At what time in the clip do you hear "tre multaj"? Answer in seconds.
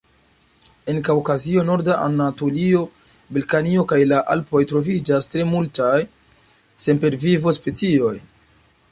5.35-5.97